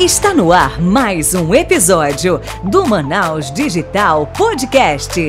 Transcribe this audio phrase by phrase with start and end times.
[0.00, 5.20] Está no ar mais um episódio do Manaus Digital Podcast.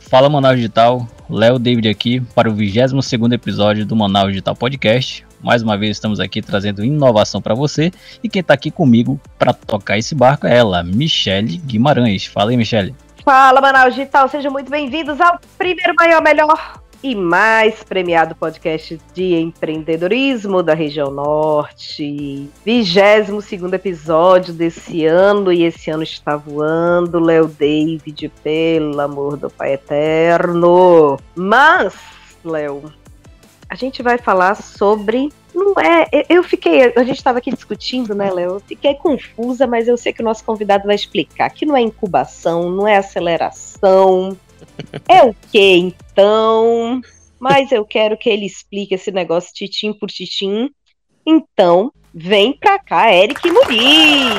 [0.00, 5.26] Fala Manaus Digital, Léo David aqui para o 22 episódio do Manaus Digital Podcast.
[5.42, 7.90] Mais uma vez estamos aqui trazendo inovação para você
[8.22, 12.26] e quem está aqui comigo para tocar esse barco é ela, Michele Guimarães.
[12.26, 12.94] Fala aí, Michele.
[13.28, 19.34] Fala, Manaus Digital, sejam muito bem-vindos ao primeiro, maior, melhor e mais premiado podcast de
[19.34, 22.48] empreendedorismo da região norte.
[22.64, 29.50] 22 segundo episódio desse ano, e esse ano está voando, Léo David, pelo amor do
[29.50, 31.18] Pai Eterno.
[31.36, 31.94] Mas,
[32.42, 32.90] Léo,
[33.68, 35.28] a gente vai falar sobre
[35.58, 36.08] não é.
[36.28, 36.92] Eu fiquei.
[36.96, 38.54] A gente estava aqui discutindo, né, Léo?
[38.54, 41.50] Eu fiquei confusa, mas eu sei que o nosso convidado vai explicar.
[41.50, 44.36] Que não é incubação, não é aceleração.
[45.08, 47.00] É o que então?
[47.38, 50.70] Mas eu quero que ele explique esse negócio titim por titim.
[51.26, 54.30] Então, vem pra cá, Eric Murim.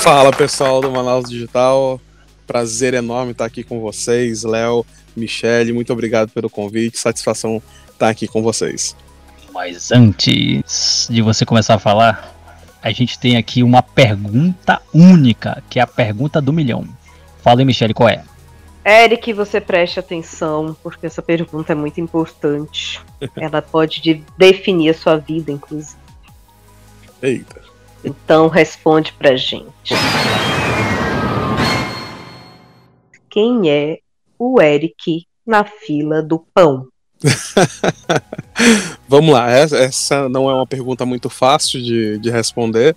[0.00, 2.00] Fala pessoal do Manaus Digital.
[2.46, 4.84] Prazer enorme estar aqui com vocês, Léo,
[5.16, 5.72] Michele.
[5.72, 6.98] Muito obrigado pelo convite.
[6.98, 7.62] Satisfação
[8.02, 8.96] estar aqui com vocês.
[9.52, 12.34] Mas antes de você começar a falar,
[12.82, 16.84] a gente tem aqui uma pergunta única, que é a pergunta do milhão.
[17.42, 18.24] Fala aí, Michele, qual é?
[18.84, 23.00] Eric, você preste atenção, porque essa pergunta é muito importante.
[23.36, 26.00] Ela pode de definir a sua vida, inclusive.
[27.22, 27.62] Eita.
[28.04, 29.94] Então responde pra gente.
[33.30, 33.98] Quem é
[34.36, 36.91] o Eric na fila do pão?
[39.08, 42.96] Vamos lá, essa não é uma pergunta muito fácil de, de responder,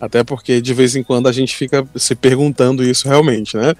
[0.00, 3.74] até porque de vez em quando a gente fica se perguntando isso realmente, né?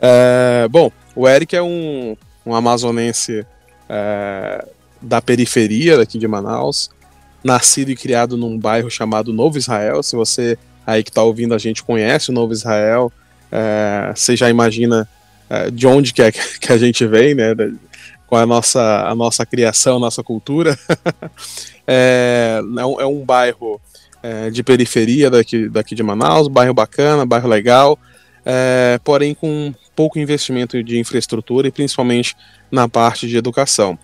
[0.00, 3.46] É, bom, o Eric é um, um amazonense
[3.88, 4.66] é,
[5.00, 6.90] da periferia daqui de Manaus,
[7.44, 10.02] nascido e criado num bairro chamado Novo Israel.
[10.02, 13.12] Se você aí que está ouvindo a gente conhece o Novo Israel,
[13.52, 15.08] é, você já imagina
[15.48, 17.54] é, de onde que, é, que a gente vem, né?
[18.30, 20.78] Com a nossa, a nossa criação, a nossa cultura.
[21.84, 23.80] é, é, um, é um bairro
[24.22, 27.98] é, de periferia daqui, daqui de Manaus, bairro bacana, bairro legal,
[28.46, 32.36] é, porém com pouco investimento de infraestrutura e principalmente
[32.70, 33.98] na parte de educação.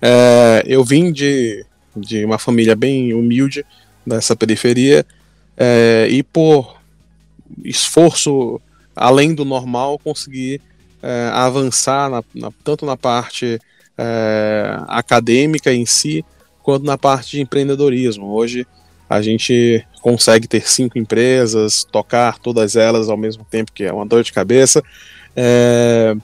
[0.00, 3.62] É, eu vim de, de uma família bem humilde
[4.06, 5.04] dessa periferia
[5.54, 6.78] é, e por
[7.62, 8.58] esforço
[8.96, 10.62] além do normal consegui
[11.02, 13.60] é, avançar na, na, tanto na parte
[13.96, 16.24] é, acadêmica em si,
[16.62, 18.26] quanto na parte de empreendedorismo.
[18.26, 18.66] Hoje
[19.08, 24.06] a gente consegue ter cinco empresas, tocar todas elas ao mesmo tempo, que é uma
[24.06, 24.82] dor de cabeça.
[25.34, 26.14] É,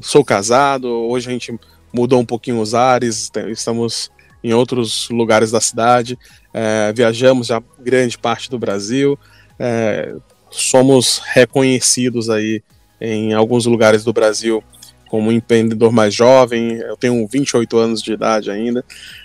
[0.00, 1.58] sou casado, hoje a gente
[1.92, 4.10] mudou um pouquinho os ares, estamos
[4.42, 6.18] em outros lugares da cidade,
[6.52, 9.18] é, viajamos já grande parte do Brasil,
[9.58, 10.14] é,
[10.50, 12.62] somos reconhecidos aí
[13.00, 14.62] em alguns lugares do Brasil
[15.08, 16.76] como empreendedor mais jovem.
[16.76, 18.84] Eu tenho 28 anos de idade ainda.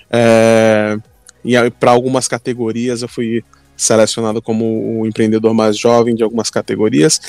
[0.09, 0.97] É,
[1.43, 3.43] e para algumas categorias eu fui
[3.75, 7.19] selecionado como o empreendedor mais jovem de algumas categorias.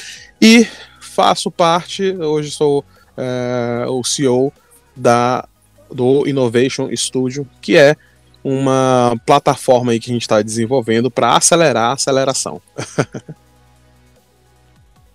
[0.41, 0.67] E
[1.01, 2.85] faço parte, hoje sou
[3.17, 4.53] é, o CEO
[4.95, 5.47] da,
[5.91, 7.97] do Innovation Studio, que é
[8.43, 12.61] uma plataforma aí que a gente está desenvolvendo para acelerar a aceleração.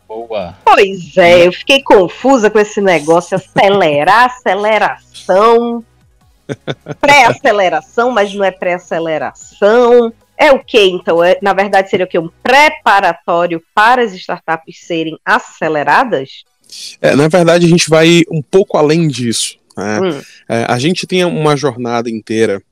[0.09, 0.57] Boa.
[0.65, 5.85] Pois é, eu fiquei confusa com esse negócio, acelerar, aceleração,
[6.99, 10.11] pré-aceleração, mas não é pré-aceleração.
[10.35, 11.23] É o que então?
[11.23, 12.17] É, na verdade, seria o que?
[12.17, 16.43] Um preparatório para as startups serem aceleradas?
[16.99, 19.59] É, na verdade, a gente vai um pouco além disso.
[19.77, 19.99] Né?
[20.01, 20.21] Hum.
[20.49, 22.63] É, a gente tem uma jornada inteira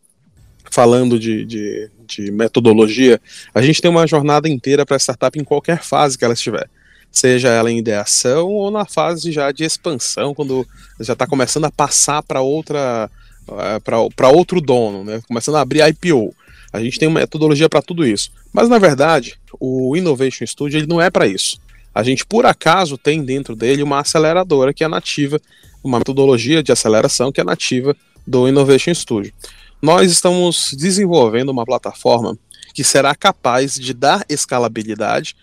[0.72, 3.22] falando de, de, de metodologia,
[3.54, 6.68] a gente tem uma jornada inteira para a startup em qualquer fase que ela estiver
[7.12, 10.68] seja ela em ideação ou na fase já de expansão, quando
[11.00, 13.10] já está começando a passar para outra
[13.50, 13.80] eh,
[14.16, 15.22] para outro dono, né?
[15.28, 16.36] começando a abrir IPO.
[16.72, 18.32] A gente tem uma metodologia para tudo isso.
[18.52, 21.60] Mas na verdade, o Innovation Studio ele não é para isso.
[21.96, 25.40] A gente por acaso tem dentro dele uma aceleradora que é nativa,
[25.84, 27.96] uma metodologia de aceleração que é nativa
[28.26, 29.34] do Innovation Studio.
[29.82, 32.38] Nós estamos desenvolvendo uma plataforma
[32.74, 35.36] que será capaz de dar escalabilidade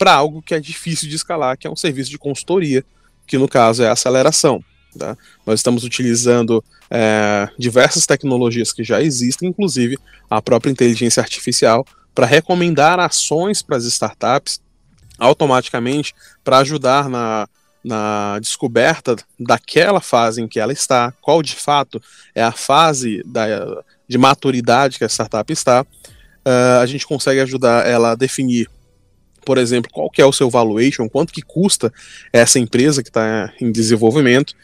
[0.00, 2.82] para algo que é difícil de escalar, que é um serviço de consultoria,
[3.26, 4.64] que no caso é a aceleração.
[4.98, 5.14] Tá?
[5.44, 9.98] Nós estamos utilizando é, diversas tecnologias que já existem, inclusive
[10.30, 14.58] a própria inteligência artificial, para recomendar ações para as startups
[15.18, 17.46] automaticamente para ajudar na,
[17.84, 22.02] na descoberta daquela fase em que ela está, qual de fato
[22.34, 27.86] é a fase da, de maturidade que a startup está, uh, a gente consegue ajudar
[27.86, 28.66] ela a definir,
[29.44, 31.92] por exemplo, qual que é o seu valuation, quanto que custa
[32.32, 34.54] essa empresa que está em desenvolvimento,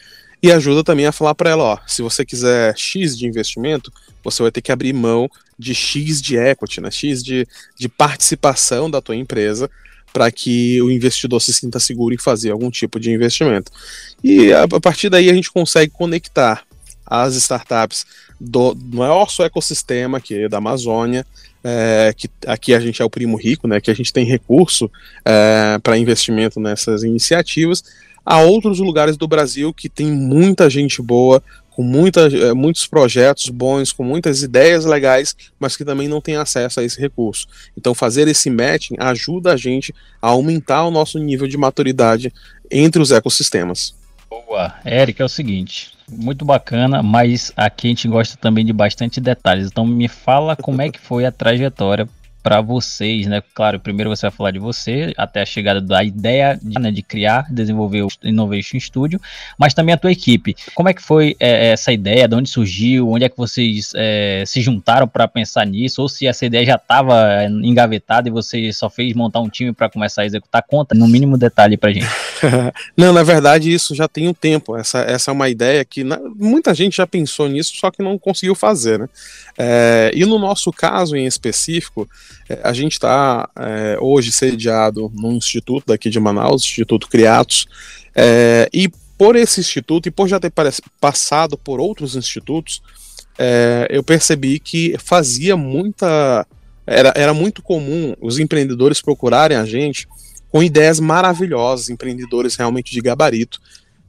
[0.41, 3.91] e ajuda também a falar para ela, ó, se você quiser X de investimento,
[4.23, 8.89] você vai ter que abrir mão de X de equity, né, X de, de participação
[8.89, 9.69] da tua empresa,
[10.13, 13.71] para que o investidor se sinta seguro em fazer algum tipo de investimento.
[14.23, 16.63] E a, a partir daí a gente consegue conectar
[17.05, 18.05] as startups
[18.39, 21.25] do, maior ecossistema que é da Amazônia,
[21.63, 24.89] é, que aqui a gente é o primo rico, né, que a gente tem recurso
[25.25, 27.83] é, para investimento nessas iniciativas,
[28.25, 31.41] a outros lugares do Brasil que tem muita gente boa,
[31.77, 36.35] com muita, é, muitos projetos bons, com muitas ideias legais, mas que também não tem
[36.35, 37.47] acesso a esse recurso.
[37.77, 42.33] Então, fazer esse matching ajuda a gente a aumentar o nosso nível de maturidade
[42.71, 43.93] entre os ecossistemas.
[44.27, 49.19] Boa, Eric, é o seguinte, muito bacana, mas aqui a gente gosta também de bastante
[49.19, 49.67] detalhes.
[49.67, 52.07] Então, me fala como é que foi a trajetória
[52.47, 53.43] para vocês, né?
[53.53, 57.01] Claro, primeiro você vai falar de você, até a chegada da ideia de, né, de
[57.01, 59.19] criar, desenvolver o Innovation Studio,
[59.57, 60.55] mas também a tua equipe.
[60.73, 62.25] Como é que foi é, essa ideia?
[62.25, 63.09] De onde surgiu?
[63.09, 66.01] Onde é que vocês é, se juntaram para pensar nisso?
[66.01, 69.89] Ou se essa ideia já estava engavetada e você só fez montar um time para
[69.89, 70.63] começar a executar?
[70.63, 72.07] Conta no mínimo detalhe para gente.
[72.95, 74.75] não, na verdade isso já tem um tempo.
[74.75, 78.17] Essa, essa é uma ideia que na, muita gente já pensou nisso, só que não
[78.17, 79.09] conseguiu fazer, né?
[79.57, 82.07] É, e no nosso caso em específico,
[82.49, 87.67] é, a gente está é, hoje sediado num instituto daqui de Manaus, Instituto Criatos,
[88.15, 90.53] é, e por esse instituto e por já ter
[90.99, 92.81] passado por outros institutos,
[93.37, 96.45] é, eu percebi que fazia muita.
[96.85, 100.07] Era, era muito comum os empreendedores procurarem a gente
[100.51, 103.61] com ideias maravilhosas, empreendedores realmente de gabarito,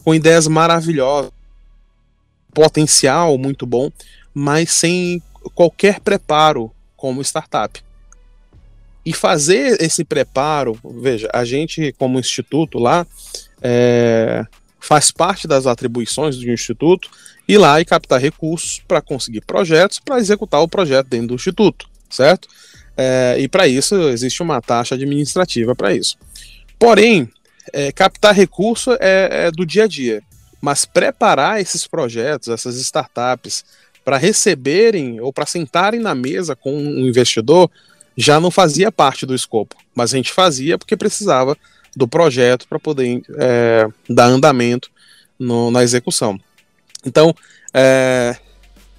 [0.04, 1.30] com ideias maravilhosas,
[2.52, 3.90] potencial muito bom,
[4.32, 5.22] mas sem
[5.54, 7.82] qualquer preparo como startup.
[9.04, 13.06] E fazer esse preparo, veja, a gente, como instituto lá,
[13.62, 14.44] é,
[14.78, 17.10] faz parte das atribuições do instituto
[17.46, 21.88] ir lá e captar recursos para conseguir projetos, para executar o projeto dentro do instituto,
[22.10, 22.48] certo?
[23.00, 26.16] É, e para isso existe uma taxa administrativa para isso.
[26.76, 27.30] Porém,
[27.72, 30.20] é, captar recurso é, é do dia a dia,
[30.60, 33.64] mas preparar esses projetos, essas startups,
[34.04, 37.70] para receberem ou para sentarem na mesa com um investidor
[38.16, 41.56] já não fazia parte do escopo, mas a gente fazia porque precisava
[41.94, 44.90] do projeto para poder é, dar andamento
[45.38, 46.38] no, na execução.
[47.04, 47.32] Então,
[47.72, 48.36] é,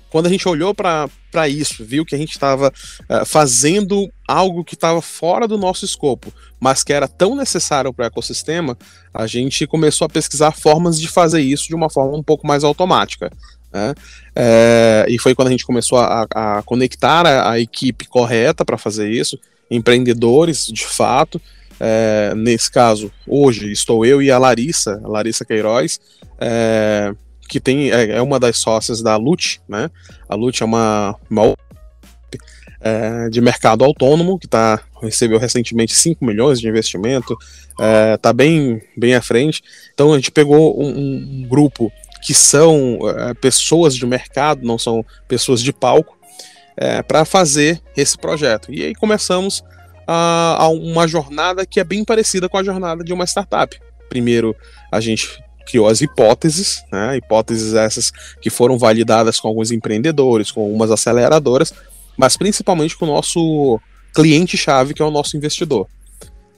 [0.09, 2.73] quando a gente olhou para isso, viu que a gente estava
[3.07, 8.03] é, fazendo algo que estava fora do nosso escopo, mas que era tão necessário para
[8.03, 8.77] o ecossistema,
[9.13, 12.63] a gente começou a pesquisar formas de fazer isso de uma forma um pouco mais
[12.63, 13.31] automática.
[13.71, 13.93] Né?
[14.35, 18.77] É, e foi quando a gente começou a, a conectar a, a, equipe correta para
[18.77, 19.39] fazer isso,
[19.69, 21.39] empreendedores de fato.
[21.79, 25.99] É, nesse caso, hoje estou eu e a Larissa, a Larissa Queiroz,
[26.39, 27.13] é,
[27.49, 29.89] que tem, é, é, uma das sócias da LUT, né?
[30.29, 31.55] A LUT é uma, uma
[32.79, 37.35] é, de mercado autônomo que tá, recebeu recentemente 5 milhões de investimento,
[38.15, 39.63] está é, bem, bem à frente.
[39.93, 41.91] Então a gente pegou um, um grupo
[42.21, 46.17] que são é, pessoas de mercado, não são pessoas de palco,
[46.77, 48.71] é, para fazer esse projeto.
[48.71, 49.63] E aí começamos
[50.07, 53.75] a, a, uma jornada que é bem parecida com a jornada de uma startup.
[54.07, 54.55] Primeiro,
[54.91, 58.11] a gente criou as hipóteses, né, hipóteses essas
[58.41, 61.73] que foram validadas com alguns empreendedores, com algumas aceleradoras,
[62.17, 63.79] mas principalmente com o nosso
[64.13, 65.87] cliente-chave, que é o nosso investidor.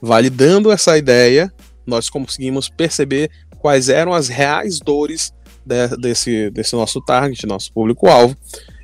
[0.00, 1.52] Validando essa ideia,
[1.86, 5.32] nós conseguimos perceber quais eram as reais dores
[5.64, 8.36] de, desse, desse nosso target, nosso público-alvo.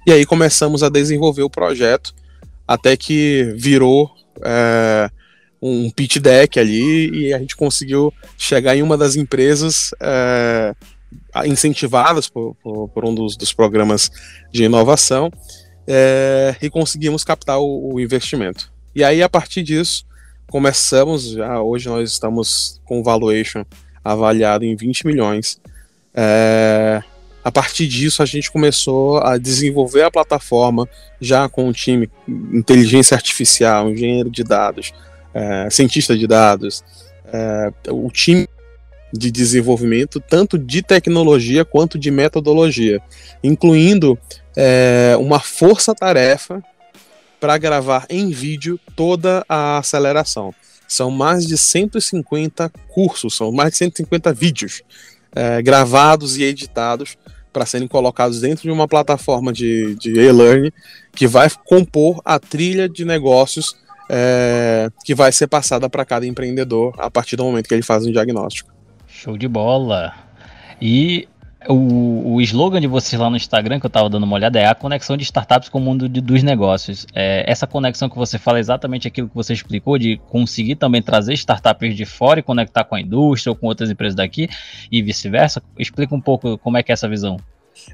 [0.06, 2.14] E aí começamos a desenvolver o projeto
[2.66, 4.10] até que virou
[4.44, 5.10] é,
[5.60, 10.74] um pitch deck ali e a gente conseguiu chegar em uma das empresas é,
[11.46, 14.10] incentivadas por, por, por, um dos, dos programas
[14.52, 15.30] de inovação
[15.86, 18.70] é, e conseguimos captar o, o, investimento.
[18.94, 20.04] E aí, a partir disso,
[20.48, 23.64] começamos, já hoje nós estamos com valuation
[24.04, 25.60] avaliado em 20 milhões
[26.14, 27.02] é,
[27.44, 30.88] a partir disso, a gente começou a desenvolver a plataforma
[31.20, 34.92] já com um time inteligência artificial, engenheiro de dados,
[35.34, 36.82] é, cientista de dados,
[37.26, 38.48] é, o time
[39.12, 43.00] de desenvolvimento, tanto de tecnologia quanto de metodologia,
[43.42, 44.18] incluindo
[44.56, 46.62] é, uma força-tarefa
[47.40, 50.52] para gravar em vídeo toda a aceleração.
[50.86, 54.82] são mais de 150 cursos, são mais de 150 vídeos
[55.62, 57.16] gravados e editados
[57.52, 60.72] para serem colocados dentro de uma plataforma de, de e-learning
[61.12, 63.76] que vai compor a trilha de negócios
[64.08, 68.06] é, que vai ser passada para cada empreendedor a partir do momento que ele faz
[68.06, 68.72] um diagnóstico.
[69.06, 70.14] Show de bola!
[70.80, 71.28] E
[71.66, 74.66] o, o slogan de vocês lá no Instagram, que eu estava dando uma olhada, é
[74.66, 77.06] a conexão de startups com o mundo de, dos negócios.
[77.14, 81.02] É, essa conexão que você fala é exatamente aquilo que você explicou, de conseguir também
[81.02, 84.48] trazer startups de fora e conectar com a indústria ou com outras empresas daqui
[84.90, 85.62] e vice-versa.
[85.78, 87.38] Explica um pouco como é que é essa visão.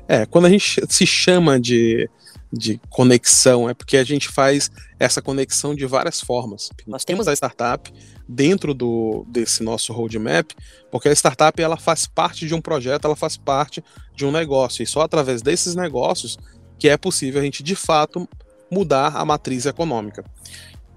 [0.08, 2.08] É, quando a gente se chama de
[2.54, 6.70] de conexão, é porque a gente faz essa conexão de várias formas.
[6.86, 7.92] Nós temos a startup
[8.28, 10.52] dentro do, desse nosso roadmap,
[10.90, 13.82] porque a startup ela faz parte de um projeto, ela faz parte
[14.14, 16.38] de um negócio, e só através desses negócios
[16.78, 18.28] que é possível a gente de fato
[18.70, 20.24] mudar a matriz econômica.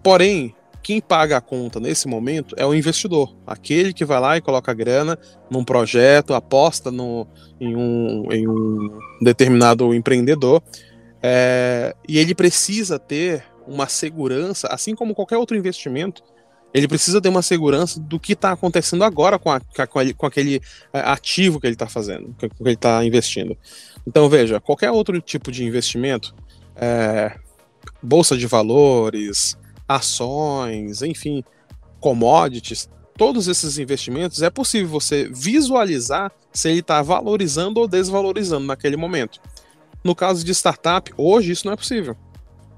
[0.04, 4.42] Porém, quem paga a conta nesse momento é o investidor, aquele que vai lá e
[4.42, 7.28] coloca grana num projeto, aposta no,
[7.60, 10.64] em, um, em um determinado empreendedor
[11.22, 16.24] é, e ele precisa ter uma segurança, assim como qualquer outro investimento,
[16.74, 20.62] ele precisa ter uma segurança do que está acontecendo agora com, a, com, aquele
[20.94, 23.58] é, ativo que ele está fazendo, que ele está investindo.
[24.06, 26.36] Então, veja, qualquer outro tipo de investimento,
[26.76, 27.38] é,
[28.02, 29.58] bolsa de valores,
[29.88, 31.44] ações, enfim,
[32.00, 38.96] commodities, todos esses investimentos é possível você visualizar se ele está valorizando ou desvalorizando naquele
[38.96, 39.42] momento.
[40.08, 42.16] No caso de startup, hoje isso não é possível.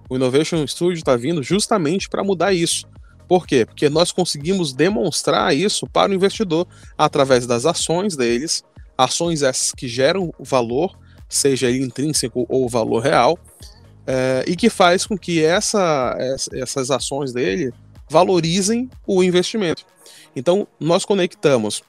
[0.09, 2.87] O Innovation Studio está vindo justamente para mudar isso.
[3.27, 3.67] Por quê?
[3.67, 6.67] Porque nós conseguimos demonstrar isso para o investidor
[6.97, 8.63] através das ações deles,
[8.97, 10.97] ações essas que geram valor,
[11.29, 13.37] seja ele intrínseco ou valor real,
[14.07, 16.17] é, e que faz com que essa,
[16.51, 17.71] essas ações dele
[18.09, 19.85] valorizem o investimento.
[20.35, 21.83] Então, nós conectamos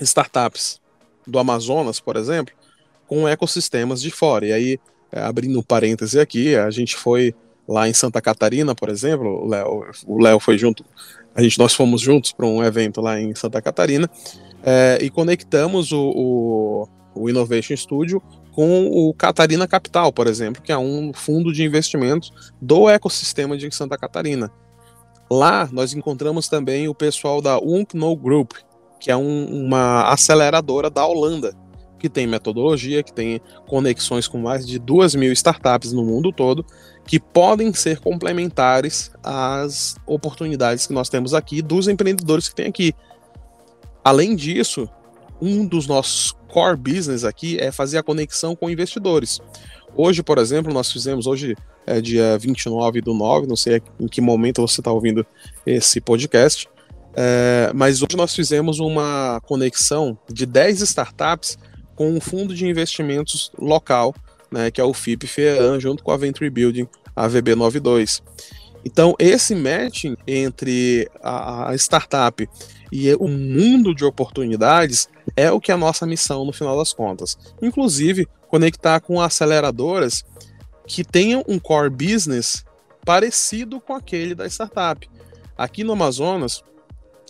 [0.00, 0.80] startups
[1.26, 2.54] do Amazonas, por exemplo,
[3.08, 4.46] com ecossistemas de fora.
[4.46, 4.78] E aí,
[5.10, 7.34] é, abrindo um parêntese aqui, a gente foi
[7.66, 9.46] lá em Santa Catarina, por exemplo,
[10.06, 10.84] o Léo foi junto,
[11.34, 14.08] a gente, nós fomos juntos para um evento lá em Santa Catarina
[14.62, 18.22] é, e conectamos o, o, o, Innovation Studio
[18.52, 23.70] com o Catarina Capital, por exemplo, que é um fundo de investimentos do ecossistema de
[23.70, 24.50] Santa Catarina.
[25.30, 28.52] Lá nós encontramos também o pessoal da Unkno Group,
[28.98, 31.54] que é um, uma aceleradora da Holanda,
[31.98, 36.64] que tem metodologia, que tem conexões com mais de duas mil startups no mundo todo,
[37.06, 42.94] que podem ser complementares às oportunidades que nós temos aqui, dos empreendedores que tem aqui.
[44.04, 44.88] Além disso,
[45.40, 49.40] um dos nossos core business aqui é fazer a conexão com investidores.
[49.94, 54.20] Hoje, por exemplo, nós fizemos, hoje é dia 29 do 9, não sei em que
[54.20, 55.26] momento você está ouvindo
[55.66, 56.68] esse podcast,
[57.14, 61.58] é, mas hoje nós fizemos uma conexão de 10 startups
[61.98, 64.14] com um fundo de investimentos local,
[64.52, 68.22] né, que é o FIP FEAN, junto com a Venture Building, a VB92.
[68.84, 72.48] Então, esse matching entre a, a startup
[72.92, 76.92] e o mundo de oportunidades é o que é a nossa missão no final das
[76.92, 77.36] contas.
[77.60, 80.24] Inclusive, conectar com aceleradoras
[80.86, 82.64] que tenham um core business
[83.04, 85.10] parecido com aquele da startup.
[85.56, 86.62] Aqui no Amazonas,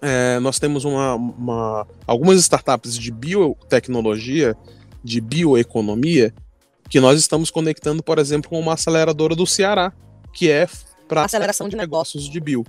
[0.01, 4.57] é, nós temos uma, uma, algumas startups de biotecnologia,
[5.03, 6.33] de bioeconomia,
[6.89, 9.93] que nós estamos conectando, por exemplo, com uma aceleradora do Ceará,
[10.33, 10.69] que é
[11.07, 12.65] para aceleração de negócios de bio.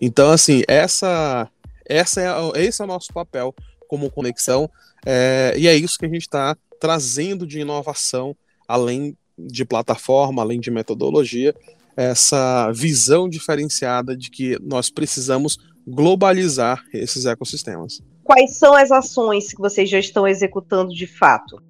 [0.00, 1.48] Então, assim, essa,
[1.84, 3.54] essa é, esse é o nosso papel
[3.88, 4.70] como conexão,
[5.04, 10.60] é, e é isso que a gente está trazendo de inovação, além de plataforma, além
[10.60, 11.54] de metodologia,
[11.96, 18.02] essa visão diferenciada de que nós precisamos globalizar esses ecossistemas.
[18.22, 21.62] Quais são as ações que vocês já estão executando de fato?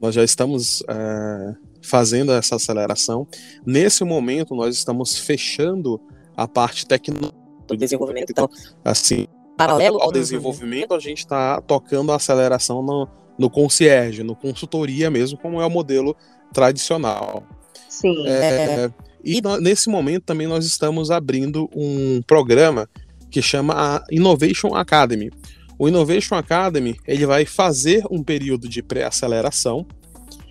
[0.00, 3.26] Nós já estamos é, fazendo essa aceleração.
[3.64, 6.00] Nesse momento, nós estamos fechando
[6.36, 8.30] a parte tecnológica do desenvolvimento.
[8.30, 8.48] Então,
[8.84, 15.10] assim, paralelo ao desenvolvimento, a gente está tocando a aceleração no, no concierge, no consultoria
[15.10, 16.16] mesmo, como é o modelo
[16.52, 17.46] tradicional.
[17.88, 18.26] Sim.
[18.26, 18.90] É,
[19.24, 22.88] e nesse momento também nós estamos abrindo um programa
[23.30, 25.30] que chama a Innovation Academy.
[25.78, 29.86] O Innovation Academy ele vai fazer um período de pré-aceleração.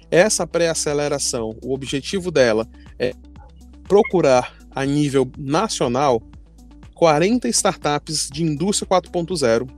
[0.09, 2.67] Essa pré-aceleração, o objetivo dela
[2.99, 3.13] é
[3.87, 6.21] procurar a nível nacional
[6.95, 9.69] 40 startups de indústria 4.0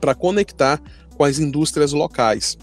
[0.00, 0.80] para conectar
[1.16, 2.56] com as indústrias locais.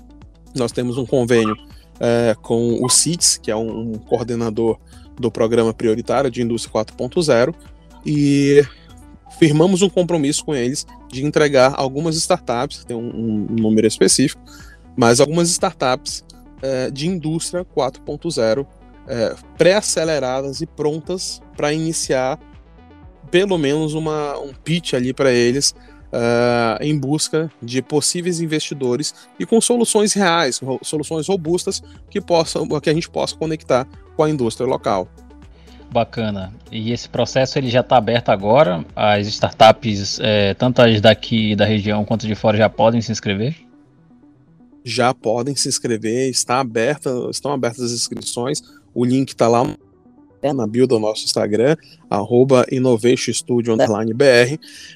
[0.55, 1.55] Nós temos um convênio
[1.99, 4.79] é, com o CITES, que é um, um coordenador
[5.19, 7.53] do programa prioritário de indústria 4.0,
[8.05, 8.63] e
[9.37, 14.41] firmamos um compromisso com eles de entregar algumas startups, tem um, um número específico,
[14.95, 16.23] mas algumas startups
[16.61, 18.65] é, de indústria 4.0
[19.07, 22.39] é, pré-aceleradas e prontas para iniciar
[23.29, 25.75] pelo menos uma, um pitch ali para eles
[26.07, 32.89] uh, em busca de possíveis investidores e com soluções reais, soluções robustas que, possam, que
[32.89, 35.07] a gente possa conectar com a indústria local.
[35.91, 36.53] Bacana.
[36.69, 38.85] E esse processo ele já está aberto agora?
[38.95, 43.55] As startups, é, tanto as daqui da região quanto de fora, já podem se inscrever?
[44.83, 48.61] Já podem se inscrever, está aberta, estão abertas as inscrições.
[48.93, 49.63] O link está lá
[50.53, 51.75] na bio do nosso Instagram,
[52.09, 52.65] arroba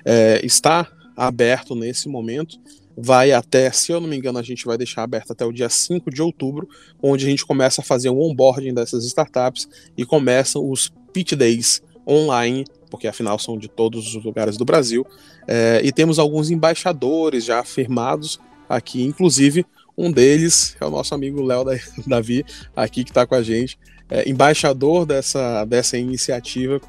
[0.06, 2.60] É, está aberto nesse momento.
[2.96, 5.70] Vai até, se eu não me engano, a gente vai deixar aberto até o dia
[5.70, 6.68] 5 de outubro,
[7.02, 11.82] onde a gente começa a fazer o onboarding dessas startups e começam os pitch days
[12.08, 15.06] online, porque afinal são de todos os lugares do Brasil.
[15.48, 19.66] É, e temos alguns embaixadores já afirmados aqui, inclusive
[19.98, 21.66] um deles é o nosso amigo Léo
[22.08, 23.78] Davi, aqui que está com a gente,
[24.10, 26.82] é, embaixador dessa, dessa iniciativa,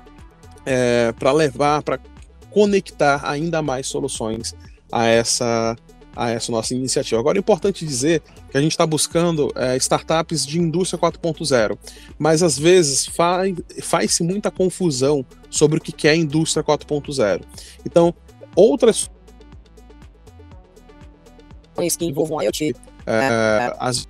[0.64, 1.98] é, para levar, para
[2.52, 4.54] conectar ainda mais soluções
[4.90, 5.76] a essa,
[6.14, 7.18] a essa nossa iniciativa.
[7.18, 11.78] Agora, é importante dizer que a gente está buscando é, startups de indústria 4.0,
[12.18, 17.42] mas às vezes faz, faz-se muita confusão sobre o que é indústria 4.0.
[17.86, 18.14] Então,
[18.54, 19.10] outras
[21.98, 24.06] que envolvam IoT, é, as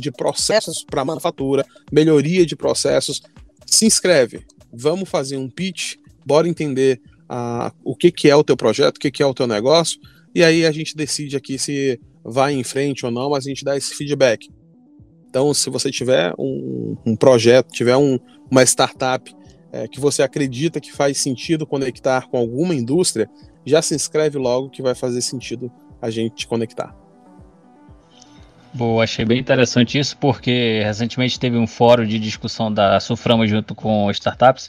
[0.00, 3.20] de processos para manufatura, melhoria de processos,
[3.66, 4.46] se inscreve.
[4.72, 7.00] Vamos fazer um pitch bora entender
[7.30, 10.00] uh, o que, que é o teu projeto, o que, que é o teu negócio,
[10.34, 13.64] e aí a gente decide aqui se vai em frente ou não, mas a gente
[13.64, 14.48] dá esse feedback.
[15.28, 18.18] Então, se você tiver um, um projeto, tiver um,
[18.50, 19.34] uma startup
[19.72, 23.28] é, que você acredita que faz sentido conectar com alguma indústria,
[23.66, 26.94] já se inscreve logo que vai fazer sentido a gente conectar.
[28.72, 33.74] Boa, achei bem interessante isso, porque recentemente teve um fórum de discussão da Suframa junto
[33.74, 34.68] com startups,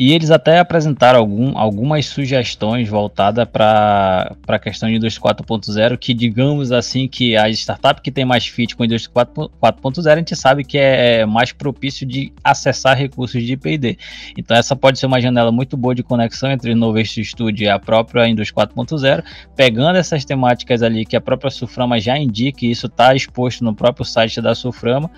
[0.00, 6.14] e eles até apresentaram algum, algumas sugestões voltadas para a questão de indústria 4.0, que
[6.14, 10.34] digamos assim que a startup que tem mais fit com a indústria 4.0, a gente
[10.34, 13.98] sabe que é mais propício de acessar recursos de P&D.
[14.38, 17.68] Então essa pode ser uma janela muito boa de conexão entre o Innovation Studio e
[17.68, 19.22] a própria indústria 4.0,
[19.54, 23.74] pegando essas temáticas ali que a própria Suframa já indica, e isso está exposto no
[23.74, 25.10] próprio site da Suframa,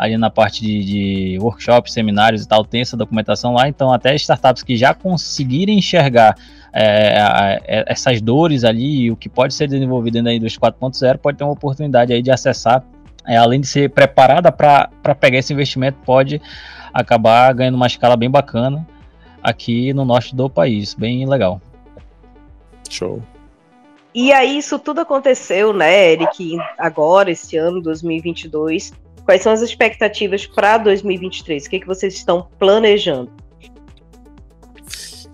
[0.00, 3.68] ali na parte de, de workshops, seminários e tal, tem essa documentação lá.
[3.68, 6.34] Então, até startups que já conseguirem enxergar
[6.72, 7.18] é,
[7.66, 11.44] é, essas dores ali e o que pode ser desenvolvido na indústria 4.0 pode ter
[11.44, 12.82] uma oportunidade aí de acessar,
[13.26, 14.88] é, além de ser preparada para
[15.20, 16.40] pegar esse investimento, pode
[16.94, 18.88] acabar ganhando uma escala bem bacana
[19.42, 21.60] aqui no norte do país, bem legal.
[22.88, 23.22] Show.
[24.14, 28.92] E aí isso tudo aconteceu, né, Eric, agora, esse ano, 2022,
[29.30, 31.64] Quais são as expectativas para 2023?
[31.64, 33.30] O que, que vocês estão planejando?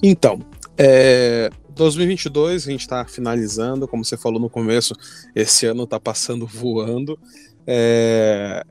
[0.02, 0.38] Então,
[0.76, 4.94] é, 2022 a gente está finalizando, como você falou no começo,
[5.34, 7.18] esse ano está passando voando.
[7.66, 8.62] É,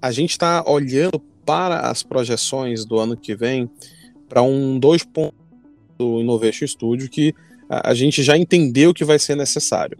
[0.00, 3.70] a gente está olhando para as projeções do ano que vem
[4.28, 5.38] para um 2 pontos
[5.96, 7.32] do Innovation Studio que
[7.68, 9.96] a, a gente já entendeu que vai ser necessário.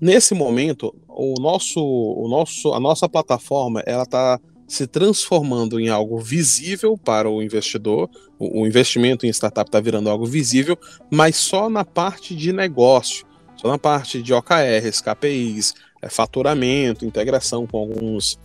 [0.00, 6.18] Nesse momento, o nosso, o nosso, a nossa plataforma ela está se transformando em algo
[6.18, 8.08] visível para o investidor.
[8.38, 10.78] O, o investimento em startup está virando algo visível,
[11.10, 13.24] mas só na parte de negócio,
[13.56, 18.38] só na parte de OKRs, KPIs, é, faturamento, integração com alguns,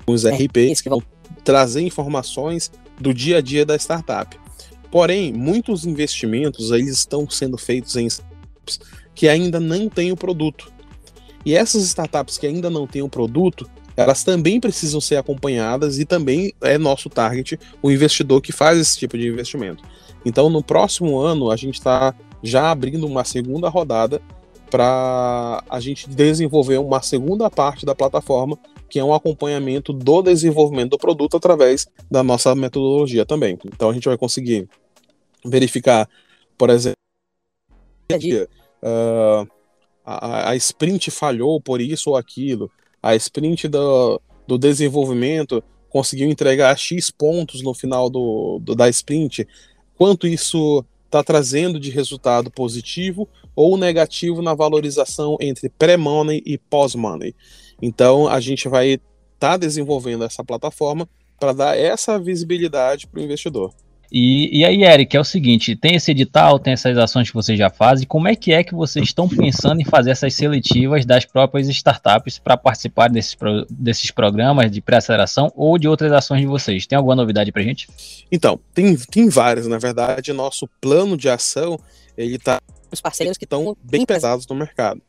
[0.00, 1.02] alguns é, RPs que vão
[1.42, 4.38] trazer informações do dia a dia da startup.
[4.90, 8.80] Porém, muitos investimentos eles estão sendo feitos em startups
[9.16, 10.70] que ainda não têm o produto.
[11.44, 16.04] E essas startups que ainda não têm o produto, elas também precisam ser acompanhadas e
[16.04, 19.82] também é nosso target o investidor que faz esse tipo de investimento.
[20.24, 24.20] Então, no próximo ano, a gente está já abrindo uma segunda rodada
[24.70, 28.58] para a gente desenvolver uma segunda parte da plataforma,
[28.90, 33.56] que é um acompanhamento do desenvolvimento do produto através da nossa metodologia também.
[33.64, 34.68] Então, a gente vai conseguir
[35.44, 36.08] verificar,
[36.58, 36.96] por exemplo,
[38.82, 39.48] uh,
[40.04, 42.70] a, a sprint falhou por isso ou aquilo,
[43.02, 49.46] a sprint do, do desenvolvimento conseguiu entregar X pontos no final do, do da sprint,
[49.96, 57.34] quanto isso está trazendo de resultado positivo ou negativo na valorização entre pré-money e pós-money.
[57.80, 59.00] Então a gente vai estar
[59.38, 61.08] tá desenvolvendo essa plataforma
[61.38, 63.72] para dar essa visibilidade para o investidor.
[64.10, 67.58] E, e aí, Eric, é o seguinte: tem esse edital, tem essas ações que vocês
[67.58, 68.06] já fazem.
[68.06, 72.38] Como é que é que vocês estão pensando em fazer essas seletivas das próprias startups
[72.38, 76.86] para participar desses, pro, desses programas de pré-aceleração ou de outras ações de vocês?
[76.86, 77.88] Tem alguma novidade para gente?
[78.30, 79.66] Então, tem, tem várias.
[79.66, 81.78] Na verdade, nosso plano de ação
[82.16, 85.02] ele está os parceiros que estão bem pesados no mercado.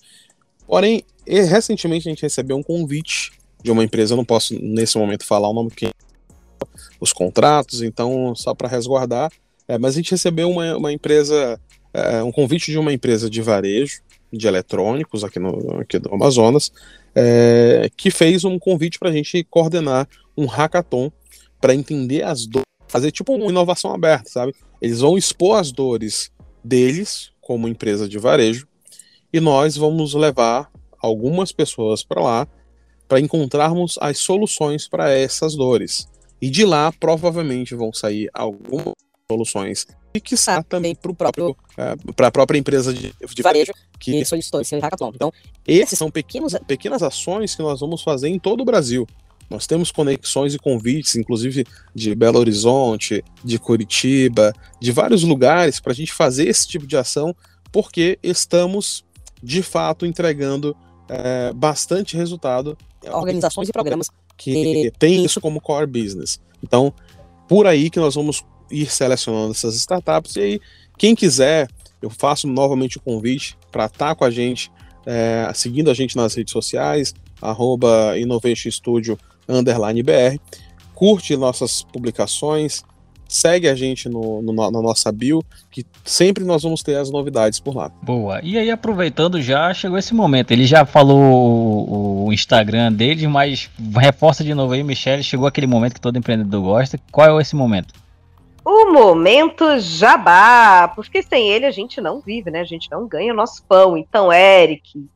[0.66, 3.32] Porém, recentemente a gente recebeu um convite
[3.64, 5.90] de uma empresa, eu não posso nesse momento falar o nome que
[7.00, 9.32] os contratos, então só para resguardar.
[9.68, 11.60] É, mas a gente recebeu uma, uma empresa,
[11.94, 16.72] é, um convite de uma empresa de varejo de eletrônicos aqui no aqui do Amazonas,
[17.16, 20.08] é, que fez um convite para a gente coordenar
[20.38, 21.12] um hackathon
[21.60, 24.54] para entender as dores, fazer tipo uma inovação aberta, sabe?
[24.82, 26.32] Eles vão expor as dores
[26.64, 28.68] deles como empresa de varejo
[29.32, 30.70] e nós vamos levar
[31.02, 32.48] algumas pessoas para lá
[33.08, 36.08] para encontrarmos as soluções para essas dores.
[36.42, 38.94] E de lá, provavelmente, vão sair algumas
[39.30, 39.86] soluções
[40.18, 44.26] e que ah, também para próprio é, para a própria empresa de, de varejo que
[44.26, 45.12] solicitou esse hackathon.
[45.14, 45.32] Então,
[45.66, 49.08] esses são pequenos, pequenas ações que nós vamos fazer em todo o Brasil.
[49.50, 55.94] Nós temos conexões e convites, inclusive de Belo Horizonte, de Curitiba, de vários lugares para
[55.94, 57.34] a gente fazer esse tipo de ação,
[57.72, 59.06] porque estamos
[59.42, 60.76] de fato entregando
[61.10, 62.78] é, bastante resultado.
[63.12, 66.40] Organizações e programas que tem isso como core business.
[66.64, 66.94] Então,
[67.48, 70.36] por aí que nós vamos ir selecionando essas startups.
[70.36, 70.62] E aí,
[70.98, 71.68] quem quiser,
[72.02, 74.72] eu faço novamente o convite para estar tá com a gente,
[75.06, 79.18] é, seguindo a gente nas redes sociais, arroba Innovation Studio
[79.48, 80.38] underline BR.
[80.94, 82.84] Curte nossas publicações,
[83.38, 87.60] segue a gente no, no, na nossa bio, que sempre nós vamos ter as novidades
[87.60, 87.92] por lá.
[88.02, 88.40] Boa.
[88.44, 90.52] E aí, aproveitando já, chegou esse momento.
[90.52, 95.24] Ele já falou o, Instagram dele, mas reforça de novo aí, Michele.
[95.24, 97.00] Chegou aquele momento que todo empreendedor gosta.
[97.12, 97.94] Qual é esse momento?
[98.66, 102.60] O momento jabá, porque sem ele a gente não vive, né?
[102.60, 103.96] A gente não ganha o nosso pão.
[103.98, 105.08] Então, Eric,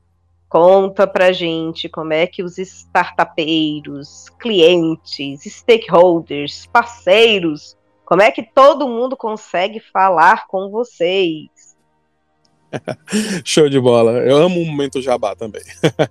[0.47, 7.75] conta pra gente como é que os startupeiros, clientes, stakeholders, parceiros
[8.11, 11.47] como é que todo mundo consegue falar com vocês?
[13.45, 14.11] Show de bola.
[14.17, 15.61] Eu amo o momento jabá também.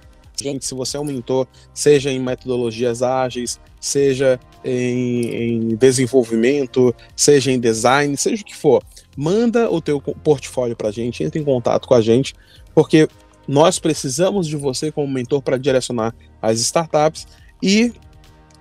[0.41, 7.51] Gente, se você é um mentor, seja em metodologias ágeis, seja em, em desenvolvimento, seja
[7.51, 8.81] em design, seja o que for,
[9.19, 12.37] manda o teu portfólio para a gente, entre em contato com a gente,
[12.73, 13.09] porque
[13.49, 17.27] nós precisamos de você como mentor para direcionar as startups
[17.61, 17.93] e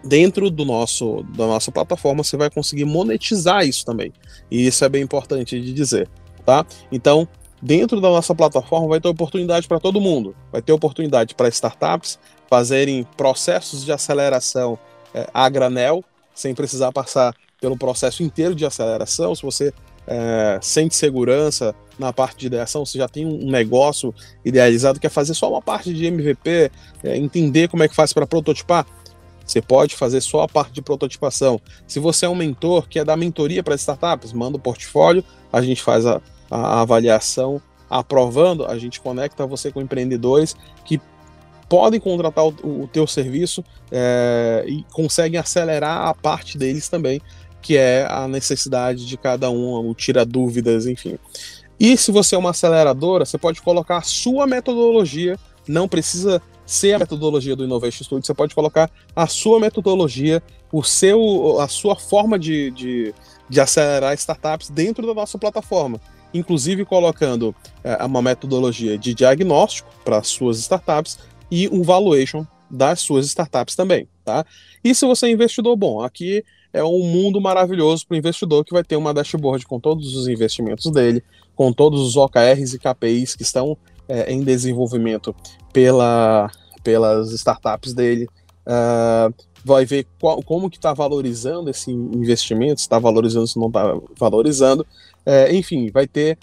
[0.04, 4.12] dentro do nosso da nossa plataforma você vai conseguir monetizar isso também.
[4.50, 6.10] E isso é bem importante de dizer,
[6.44, 6.66] tá?
[6.92, 7.28] Então,
[7.62, 10.36] dentro da nossa plataforma vai ter oportunidade para todo mundo.
[10.52, 12.18] Vai ter oportunidade para startups
[12.50, 14.80] fazerem processos de aceleração
[15.14, 19.36] é, a granel, sem precisar passar pelo processo inteiro de aceleração.
[19.36, 19.72] Se você
[20.08, 24.14] é, sente segurança na parte de ideação, você já tem um negócio
[24.46, 26.72] idealizado, quer fazer só uma parte de MVP,
[27.04, 28.86] é, entender como é que faz para prototipar,
[29.46, 31.60] você pode fazer só a parte de prototipação.
[31.88, 35.82] Se você é um mentor, quer dar mentoria para startups, manda o portfólio, a gente
[35.82, 41.00] faz a, a avaliação, aprovando, a gente conecta você com empreendedores que
[41.70, 47.22] podem contratar o, o teu serviço é, e conseguem acelerar a parte deles também
[47.68, 51.20] que é a necessidade de cada um, tira dúvidas, enfim.
[51.78, 56.94] E se você é uma aceleradora, você pode colocar a sua metodologia, não precisa ser
[56.94, 61.98] a metodologia do Innovation Studio, você pode colocar a sua metodologia, o seu, a sua
[61.98, 63.14] forma de, de,
[63.50, 66.00] de acelerar startups dentro da nossa plataforma.
[66.34, 67.54] Inclusive colocando
[67.84, 71.20] é, uma metodologia de diagnóstico para as suas startups
[71.52, 74.46] e um valuation das suas startups também, tá?
[74.84, 78.74] E se você é investidor bom, aqui é um mundo maravilhoso para o investidor que
[78.74, 81.24] vai ter uma dashboard com todos os investimentos dele,
[81.56, 85.34] com todos os OKRs e KPIs que estão é, em desenvolvimento
[85.72, 86.52] pela,
[86.84, 88.28] pelas startups dele.
[88.66, 93.68] Uh, vai ver qual, como que está valorizando esse investimento, se está valorizando, se não
[93.68, 94.86] está valorizando.
[95.26, 96.38] É, enfim, vai ter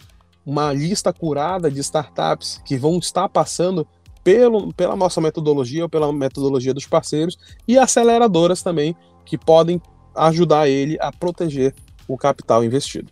[0.44, 3.86] uma lista curada de startups que vão estar passando
[4.24, 9.80] pelo, pela nossa metodologia ou pela metodologia dos parceiros e aceleradoras também que podem
[10.16, 11.74] ajudar ele a proteger
[12.08, 13.10] o capital investido.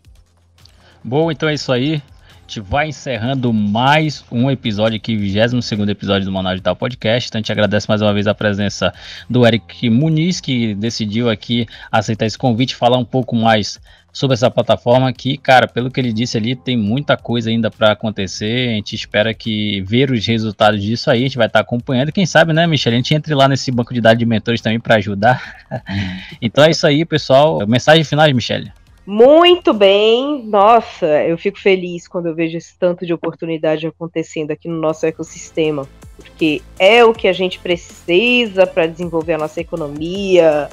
[1.05, 2.03] Bom, então é isso aí.
[2.46, 7.28] Gente vai encerrando mais um episódio aqui, 22 episódio do Manaus Digital Podcast.
[7.28, 8.92] Então a gente agradece mais uma vez a presença
[9.31, 13.81] do Eric Muniz, que decidiu aqui aceitar esse convite, falar um pouco mais
[14.12, 17.92] sobre essa plataforma que, cara, pelo que ele disse ali, tem muita coisa ainda para
[17.92, 18.68] acontecer.
[18.70, 22.12] A gente espera que ver os resultados disso aí, a gente vai estar tá acompanhando.
[22.12, 24.78] Quem sabe, né, Michele, a gente entre lá nesse banco de dados de mentores também
[24.78, 25.64] para ajudar.
[26.42, 27.66] então é isso aí, pessoal.
[27.66, 28.70] Mensagem final, Michele.
[29.05, 34.69] Muito bem, nossa, eu fico feliz quando eu vejo esse tanto de oportunidade acontecendo aqui
[34.69, 40.69] no nosso ecossistema, porque é o que a gente precisa para desenvolver a nossa economia,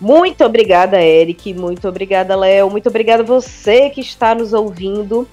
[0.00, 1.54] muito obrigada, Eric.
[1.54, 2.70] Muito obrigada, Léo.
[2.70, 5.26] Muito obrigada você que está nos ouvindo.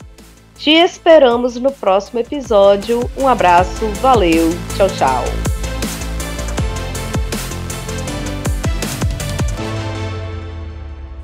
[0.57, 3.01] Te esperamos no próximo episódio.
[3.17, 5.60] Um abraço, valeu, tchau, tchau.